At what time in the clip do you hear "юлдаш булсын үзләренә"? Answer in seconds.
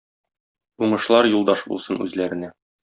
1.35-2.55